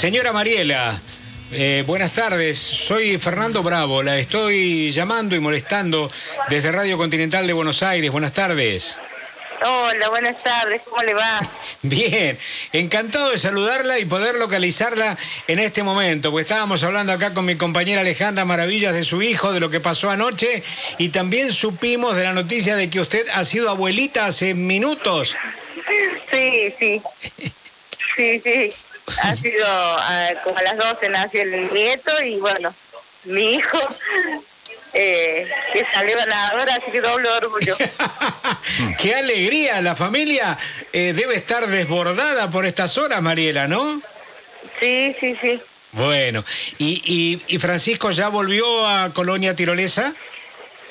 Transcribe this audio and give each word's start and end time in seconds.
Señora 0.00 0.32
Mariela, 0.32 0.98
eh, 1.52 1.84
buenas 1.86 2.12
tardes. 2.12 2.56
Soy 2.56 3.18
Fernando 3.18 3.62
Bravo. 3.62 4.02
La 4.02 4.16
estoy 4.16 4.90
llamando 4.90 5.36
y 5.36 5.40
molestando 5.40 6.10
desde 6.48 6.72
Radio 6.72 6.96
Continental 6.96 7.46
de 7.46 7.52
Buenos 7.52 7.82
Aires. 7.82 8.10
Buenas 8.10 8.32
tardes. 8.32 8.98
Hola, 9.62 10.08
buenas 10.08 10.42
tardes, 10.42 10.80
¿cómo 10.88 11.02
le 11.02 11.12
va? 11.12 11.42
Bien, 11.82 12.38
encantado 12.72 13.30
de 13.30 13.36
saludarla 13.36 13.98
y 13.98 14.06
poder 14.06 14.36
localizarla 14.36 15.18
en 15.46 15.58
este 15.58 15.82
momento, 15.82 16.30
porque 16.30 16.44
estábamos 16.44 16.82
hablando 16.82 17.12
acá 17.12 17.34
con 17.34 17.44
mi 17.44 17.56
compañera 17.56 18.00
Alejandra 18.00 18.46
Maravillas 18.46 18.94
de 18.94 19.04
su 19.04 19.20
hijo, 19.20 19.52
de 19.52 19.60
lo 19.60 19.68
que 19.68 19.80
pasó 19.80 20.08
anoche, 20.08 20.62
y 20.96 21.10
también 21.10 21.52
supimos 21.52 22.16
de 22.16 22.24
la 22.24 22.32
noticia 22.32 22.74
de 22.74 22.88
que 22.88 23.00
usted 23.00 23.26
ha 23.34 23.44
sido 23.44 23.68
abuelita 23.68 24.24
hace 24.24 24.54
minutos. 24.54 25.36
Sí, 26.32 26.74
sí. 26.78 27.02
Sí, 28.16 28.40
sí. 28.44 28.70
Ha 29.22 29.36
sido 29.36 29.66
ah, 29.66 30.28
como 30.44 30.58
a 30.58 30.62
las 30.62 30.76
12 30.76 31.08
nació 31.10 31.42
el 31.42 31.72
nieto 31.72 32.12
y 32.24 32.36
bueno, 32.36 32.74
mi 33.24 33.54
hijo 33.54 33.78
eh, 34.92 35.48
que 35.72 35.84
salió 35.92 36.16
ganador, 36.16 36.68
así 36.70 36.90
que 36.90 37.00
doble 37.00 37.28
orgullo. 37.28 37.76
¡Qué 38.98 39.14
alegría! 39.14 39.80
La 39.80 39.94
familia 39.94 40.56
eh, 40.92 41.12
debe 41.14 41.36
estar 41.36 41.66
desbordada 41.66 42.50
por 42.50 42.66
estas 42.66 42.96
horas, 42.98 43.22
Mariela, 43.22 43.68
¿no? 43.68 44.00
Sí, 44.80 45.14
sí, 45.20 45.36
sí. 45.40 45.60
Bueno, 45.92 46.44
¿y, 46.78 47.02
y, 47.04 47.54
y 47.54 47.58
Francisco 47.58 48.10
ya 48.12 48.28
volvió 48.28 48.86
a 48.86 49.12
Colonia 49.12 49.56
Tirolesa? 49.56 50.14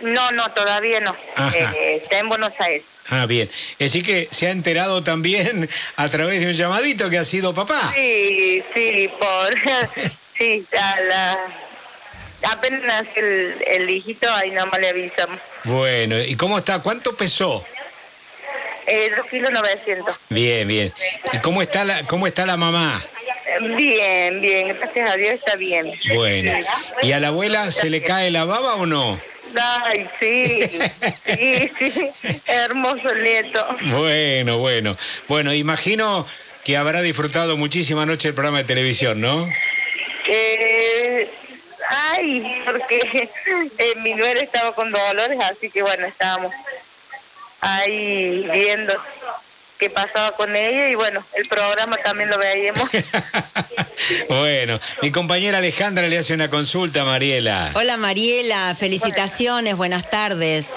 No, 0.01 0.31
no, 0.31 0.49
todavía 0.51 0.99
no. 1.01 1.15
Eh, 1.53 2.01
está 2.03 2.19
en 2.19 2.29
Buenos 2.29 2.53
Aires. 2.59 2.83
Ah, 3.09 3.25
bien. 3.25 3.49
Decir 3.77 4.05
que 4.05 4.27
se 4.31 4.47
ha 4.47 4.51
enterado 4.51 5.03
también 5.03 5.69
a 5.95 6.09
través 6.09 6.41
de 6.41 6.47
un 6.47 6.53
llamadito 6.53 7.09
que 7.09 7.17
ha 7.17 7.23
sido 7.23 7.53
papá. 7.53 7.93
Sí, 7.95 8.63
sí, 8.73 9.09
por... 9.19 9.55
sí, 10.37 10.65
a 10.79 11.01
la... 11.01 11.37
Apenas 12.51 13.03
el, 13.15 13.55
el 13.67 13.89
hijito, 13.89 14.31
ahí 14.31 14.51
nomás 14.51 14.79
le 14.79 14.89
avisamos. 14.89 15.39
Bueno, 15.65 16.17
¿y 16.21 16.35
cómo 16.35 16.57
está? 16.57 16.81
¿Cuánto 16.81 17.15
pesó? 17.17 17.65
Eh, 18.87 19.11
2 19.15 19.25
kilos 19.27 19.51
900. 19.51 20.15
Bien, 20.29 20.67
bien. 20.67 20.93
¿Y 21.33 21.37
cómo 21.39 21.61
está 21.61 21.83
la, 21.83 22.03
cómo 22.03 22.27
está 22.27 22.45
la 22.45 22.57
mamá? 22.57 23.01
Bien, 23.75 24.41
bien, 24.41 24.69
gracias 24.69 25.09
a 25.09 25.15
Dios 25.15 25.33
está 25.33 25.55
bien. 25.57 25.91
Bueno. 26.13 26.53
¿Y 27.01 27.11
a 27.11 27.19
la 27.19 27.27
abuela 27.27 27.71
se 27.71 27.89
le 27.89 28.01
cae 28.01 28.31
la 28.31 28.45
baba 28.45 28.75
o 28.75 28.85
no? 28.85 29.19
Ay, 29.55 30.07
sí, 30.19 30.63
sí, 31.25 31.71
sí, 31.79 32.11
hermoso 32.45 33.13
nieto. 33.15 33.65
Bueno, 33.81 34.57
bueno. 34.57 34.97
Bueno, 35.27 35.53
imagino 35.53 36.25
que 36.63 36.77
habrá 36.77 37.01
disfrutado 37.01 37.57
muchísima 37.57 38.05
noche 38.05 38.29
el 38.29 38.33
programa 38.33 38.59
de 38.59 38.63
televisión, 38.65 39.21
¿no? 39.21 39.49
Eh, 40.27 41.29
ay, 41.89 42.61
porque 42.65 43.29
eh, 43.77 43.95
mi 43.97 44.13
nuera 44.13 44.39
estaba 44.41 44.73
con 44.73 44.91
dolores, 44.91 45.39
así 45.39 45.69
que 45.69 45.81
bueno, 45.81 46.05
estábamos 46.05 46.53
ahí 47.61 48.47
viendo 48.51 48.93
qué 49.79 49.89
pasaba 49.89 50.33
con 50.33 50.55
ella 50.55 50.89
y 50.89 50.95
bueno, 50.95 51.25
el 51.35 51.47
programa 51.47 51.95
también 51.97 52.29
lo 52.29 52.37
veíamos. 52.37 52.89
bueno, 54.29 54.79
mi 55.01 55.11
compañera 55.11 55.59
Alejandra 55.59 56.07
le 56.07 56.17
hace 56.17 56.33
una 56.33 56.49
consulta 56.49 57.01
a 57.01 57.05
Mariela. 57.05 57.71
Hola 57.73 57.97
Mariela, 57.97 58.75
felicitaciones, 58.75 59.75
buenas 59.75 60.09
tardes. 60.09 60.71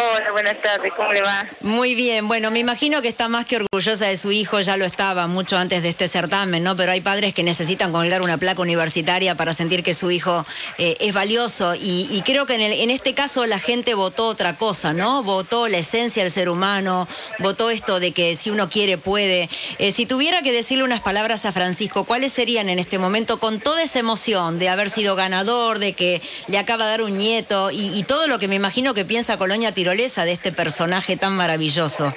Hola, 0.00 0.30
buenas 0.30 0.62
tardes, 0.62 0.92
¿cómo 0.94 1.12
le 1.12 1.22
va? 1.22 1.44
Muy 1.60 1.96
bien, 1.96 2.28
bueno, 2.28 2.52
me 2.52 2.60
imagino 2.60 3.02
que 3.02 3.08
está 3.08 3.28
más 3.28 3.46
que 3.46 3.56
orgullosa 3.56 4.06
de 4.06 4.16
su 4.16 4.30
hijo, 4.30 4.60
ya 4.60 4.76
lo 4.76 4.84
estaba 4.84 5.26
mucho 5.26 5.56
antes 5.56 5.82
de 5.82 5.88
este 5.88 6.06
certamen, 6.06 6.62
¿no? 6.62 6.76
Pero 6.76 6.92
hay 6.92 7.00
padres 7.00 7.34
que 7.34 7.42
necesitan 7.42 7.90
colgar 7.90 8.22
una 8.22 8.38
placa 8.38 8.62
universitaria 8.62 9.34
para 9.34 9.52
sentir 9.54 9.82
que 9.82 9.94
su 9.94 10.12
hijo 10.12 10.46
eh, 10.78 10.96
es 11.00 11.12
valioso 11.12 11.74
y, 11.74 12.22
creo 12.24 12.46
que 12.46 12.54
en, 12.54 12.90
este 12.90 13.14
caso 13.14 13.44
la 13.46 13.58
gente 13.58 13.94
votó 13.94 14.26
otra 14.26 14.56
cosa, 14.56 14.92
¿no? 14.92 15.24
Votó 15.24 15.66
la 15.66 15.78
esencia 15.78 16.22
del 16.22 16.30
ser 16.30 16.48
humano, 16.48 17.08
votó 17.40 17.70
esto 17.70 17.98
de 17.98 18.12
que 18.12 18.36
si 18.36 18.50
uno 18.50 18.68
quiere 18.68 18.98
puede. 18.98 19.48
Eh, 19.78 19.90
si 19.90 20.06
tuviera 20.06 20.42
que 20.42 20.52
decirle 20.52 20.84
unas 20.84 21.00
palabras 21.00 21.44
a 21.44 21.50
Francisco, 21.50 22.04
¿cuáles 22.04 22.32
serían 22.32 22.68
en 22.68 22.78
este 22.78 23.00
momento 23.00 23.40
con 23.40 23.58
toda 23.58 23.82
esa 23.82 23.98
emoción 23.98 24.60
de 24.60 24.68
haber 24.68 24.90
sido 24.90 25.16
ganador, 25.16 25.80
de 25.80 25.94
que 25.94 26.22
le 26.46 26.58
acaba 26.58 26.84
de 26.84 26.90
dar 26.90 27.02
un 27.02 27.16
nieto 27.16 27.70
y, 27.72 28.04
todo 28.04 28.26
lo 28.28 28.38
que 28.38 28.48
me 28.48 28.54
imagino 28.54 28.94
que 28.94 29.04
piensa 29.04 29.36
Colonia 29.38 29.72
De 29.88 30.32
este 30.32 30.52
personaje 30.52 31.16
tan 31.16 31.32
maravilloso? 31.32 32.14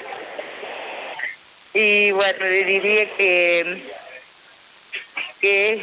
Y 1.73 2.11
bueno, 2.11 2.45
le 2.45 2.65
diría 2.65 3.09
que, 3.15 3.81
que 5.39 5.69
es 5.69 5.81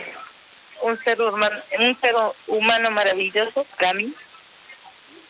un 0.82 1.02
ser, 1.02 1.22
humano, 1.22 1.56
un 1.78 1.98
ser 1.98 2.14
humano 2.46 2.90
maravilloso 2.90 3.64
para 3.80 3.98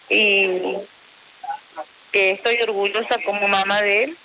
y 0.09 0.59
que 2.11 2.31
estoy 2.31 2.61
orgullosa 2.63 3.19
como 3.25 3.47
mamá 3.47 3.81
de 3.83 4.05
él 4.05 4.17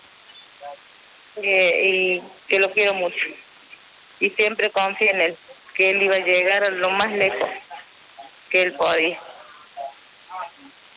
eh, 1.36 1.82
y 1.84 2.24
que 2.48 2.58
lo 2.58 2.72
quiero 2.72 2.96
mucho. 2.96 3.28
Y 4.20 4.32
siempre 4.32 4.72
confío 4.72 5.12
en 5.12 5.22
él, 5.22 5.38
que 5.76 5.92
él 5.92 6.02
iba 6.02 6.16
a 6.16 6.20
llegar 6.20 6.64
a 6.64 6.72
lo 6.72 6.90
más 6.90 7.12
lejos 7.12 7.48
que 8.50 8.64
él 8.64 8.74
podía. 8.74 9.20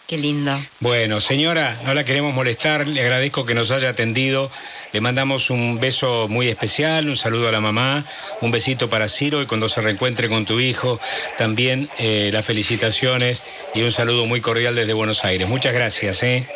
Qué 0.07 0.17
lindo. 0.19 0.57
Bueno, 0.79 1.21
señora, 1.21 1.77
no 1.85 1.93
la 1.93 2.05
queremos 2.05 2.33
molestar, 2.33 2.87
le 2.87 3.01
agradezco 3.01 3.45
que 3.45 3.55
nos 3.55 3.73
haya 3.73 3.89
atendido, 3.89 4.53
le 4.93 5.01
mandamos 5.01 5.51
un 5.51 5.81
beso 5.81 6.29
muy 6.29 6.49
especial, 6.49 7.09
un 7.09 7.17
saludo 7.17 7.49
a 7.49 7.53
la 7.53 7.61
mamá, 7.61 8.05
un 8.41 8.53
besito 8.53 8.89
para 8.89 9.09
Ciro 9.09 9.43
y 9.43 9.47
cuando 9.47 9.69
se 9.69 9.81
reencuentre 9.81 10.29
con 10.29 10.47
tu 10.47 10.61
hijo, 10.61 11.01
también 11.37 11.89
eh, 11.99 12.31
las 12.33 12.47
felicitaciones 12.47 13.43
y 13.75 13.83
un 13.83 13.91
saludo 13.91 14.27
muy 14.27 14.41
cordial 14.41 14.77
desde 14.77 14.93
Buenos 14.93 15.25
Aires. 15.25 15.49
Muchas 15.49 15.75
gracias, 15.75 16.23
¿eh? 16.23 16.47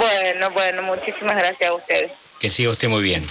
Bueno, 0.00 0.50
bueno, 0.50 0.82
muchísimas 0.82 1.36
gracias 1.36 1.70
a 1.70 1.74
ustedes. 1.74 2.10
que 2.40 2.48
siga 2.48 2.70
usted 2.70 2.88
muy 2.88 3.02
bien. 3.02 3.24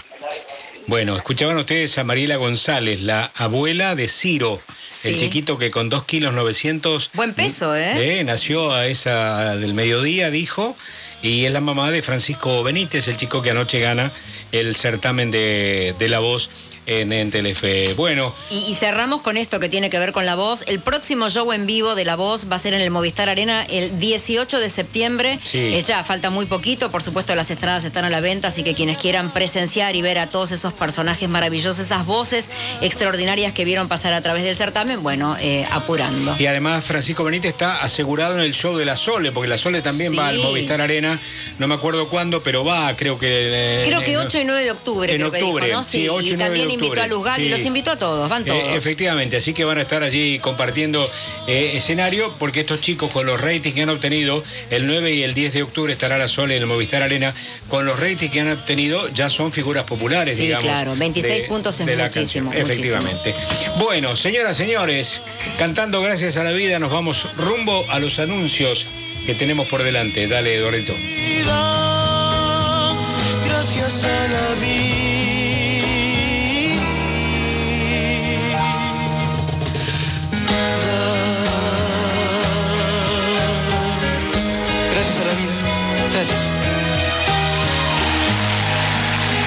Bueno, 0.87 1.17
escuchaban 1.17 1.57
ustedes 1.57 1.97
a 1.97 2.05
Mariela 2.05 2.37
González, 2.37 3.01
la 3.01 3.29
abuela 3.35 3.93
de 3.93 4.07
Ciro, 4.07 4.61
Sí. 4.87 5.09
el 5.09 5.19
chiquito 5.19 5.57
que 5.57 5.69
con 5.69 5.89
2 5.89 6.05
kilos 6.05 6.33
900... 6.33 7.09
Buen 7.13 7.33
peso, 7.33 7.75
¿eh? 7.75 8.19
Eh, 8.19 8.23
nació 8.23 8.73
a 8.73 8.87
esa 8.87 9.57
del 9.57 9.73
mediodía, 9.73 10.31
dijo, 10.31 10.77
y 11.21 11.43
es 11.43 11.51
la 11.51 11.59
mamá 11.59 11.91
de 11.91 12.01
Francisco 12.01 12.63
Benítez, 12.63 13.09
el 13.09 13.17
chico 13.17 13.41
que 13.41 13.51
anoche 13.51 13.81
gana 13.81 14.13
el 14.53 14.77
certamen 14.77 15.29
de, 15.29 15.93
de 15.99 16.07
La 16.07 16.19
Voz 16.19 16.49
en, 16.87 17.13
en 17.13 17.29
Telefe. 17.29 17.93
Bueno, 17.93 18.33
Y, 18.49 18.65
y 18.69 18.73
cerramos 18.73 19.21
con 19.21 19.37
esto 19.37 19.59
que 19.59 19.69
tiene 19.69 19.89
que 19.89 19.99
ver 19.99 20.11
con 20.13 20.25
la 20.25 20.35
voz. 20.35 20.63
El 20.67 20.79
próximo 20.79 21.29
show 21.29 21.51
en 21.53 21.65
vivo 21.67 21.93
de 21.95 22.05
la 22.05 22.15
voz 22.15 22.47
va 22.51 22.55
a 22.55 22.59
ser 22.59 22.73
en 22.73 22.81
el 22.81 22.89
Movistar 22.91 23.29
Arena 23.29 23.63
el 23.69 23.99
18 23.99 24.59
de 24.59 24.69
septiembre. 24.69 25.37
Sí. 25.43 25.57
Eh, 25.75 25.83
ya 25.85 26.03
falta 26.03 26.29
muy 26.29 26.45
poquito, 26.45 26.89
por 26.89 27.03
supuesto 27.03 27.35
las 27.35 27.51
estradas 27.51 27.85
están 27.85 28.05
a 28.05 28.09
la 28.09 28.19
venta, 28.21 28.47
así 28.47 28.63
que 28.63 28.73
quienes 28.73 28.97
quieran 28.97 29.29
presenciar 29.31 29.95
y 29.95 30.01
ver 30.01 30.17
a 30.17 30.27
todos 30.27 30.51
esos 30.51 30.73
personajes 30.73 31.27
maravillosos, 31.29 31.79
esas 31.79 32.05
voces 32.05 32.49
extraordinarias 32.81 33.53
que 33.53 33.65
vieron 33.65 33.87
pasar 33.87 34.13
a 34.13 34.21
través 34.21 34.43
del 34.43 34.55
certamen, 34.55 35.03
bueno, 35.03 35.35
eh, 35.41 35.65
apurando. 35.71 36.35
y 36.39 36.45
además 36.45 36.85
Francisco 36.85 37.23
Benítez 37.23 37.51
está 37.51 37.81
asegurado 37.83 38.35
en 38.35 38.39
el 38.41 38.53
show 38.53 38.77
de 38.77 38.85
La 38.85 38.95
Sole, 38.95 39.31
porque 39.31 39.49
La 39.49 39.57
Sole 39.57 39.81
también 39.81 40.11
Sí. 40.11 40.17
va 40.17 40.29
al 40.29 40.37
Movistar 40.39 40.79
Arena, 40.79 41.19
no 41.59 41.67
me 41.67 41.75
acuerdo 41.75 42.07
cuándo, 42.07 42.41
pero 42.41 42.63
va, 42.63 42.95
creo 42.95 43.19
que... 43.19 43.27
eh, 43.29 43.83
Creo 43.87 44.01
que 44.01 44.13
no- 44.13 44.21
8 44.21 44.39
y 44.39 44.45
9 44.45 44.63
de 44.63 44.71
octubre, 44.71 45.11
En 45.11 45.17
creo 45.19 45.31
que 45.31 45.41
octubre, 45.43 45.65
dijo, 45.67 45.77
¿no? 45.79 45.83
sí, 45.83 46.07
8 46.07 46.21
y 46.25 46.29
y 46.29 46.33
9 46.37 46.37
de 46.37 46.45
también 46.59 46.76
invitó 46.85 47.01
a 47.01 47.07
Luzgati, 47.07 47.43
sí. 47.43 47.49
los 47.49 47.61
invitó 47.61 47.91
a 47.91 47.97
todos, 47.97 48.29
van 48.29 48.45
todos. 48.45 48.57
Eh, 48.63 48.75
efectivamente, 48.75 49.37
así 49.37 49.53
que 49.53 49.63
van 49.65 49.77
a 49.77 49.81
estar 49.81 50.03
allí 50.03 50.39
compartiendo 50.39 51.07
eh, 51.47 51.71
escenario 51.75 52.33
porque 52.39 52.61
estos 52.61 52.81
chicos 52.81 53.11
con 53.11 53.25
los 53.25 53.39
ratings 53.41 53.75
que 53.75 53.81
han 53.83 53.89
obtenido 53.89 54.43
el 54.69 54.87
9 54.87 55.13
y 55.13 55.23
el 55.23 55.33
10 55.33 55.53
de 55.53 55.63
octubre 55.63 55.91
estará 55.93 56.17
la 56.17 56.27
Sole 56.27 56.55
en 56.57 56.61
el 56.63 56.67
Movistar 56.67 57.01
Arena, 57.03 57.33
con 57.69 57.85
los 57.85 57.99
ratings 57.99 58.31
que 58.31 58.41
han 58.41 58.51
obtenido 58.51 59.07
ya 59.09 59.29
son 59.29 59.51
figuras 59.51 59.83
populares, 59.85 60.35
Sí, 60.35 60.43
digamos. 60.43 60.63
claro, 60.65 60.95
26 60.95 61.33
de- 61.41 61.47
puntos 61.47 61.79
es 61.79 61.85
de 61.85 61.97
muchísimo. 61.97 62.51
Efectivamente. 62.53 63.33
Bueno, 63.79 64.15
señoras, 64.15 64.57
señores, 64.57 65.21
cantando 65.57 66.01
gracias 66.01 66.37
a 66.37 66.43
la 66.43 66.51
vida 66.51 66.79
nos 66.79 66.91
vamos 66.91 67.27
rumbo 67.37 67.85
a 67.89 67.99
los 67.99 68.19
anuncios 68.19 68.87
que 69.25 69.33
tenemos 69.35 69.67
por 69.67 69.83
delante. 69.83 70.27
Dale, 70.27 70.57
Dorito. 70.59 70.93
Gracias 73.45 74.03
a 74.03 74.27
la 74.27 74.55
vida. 74.61 75.16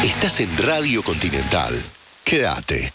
Estás 0.05 0.39
en 0.39 0.57
Radio 0.59 1.03
Continental. 1.03 1.75
Quédate. 2.23 2.89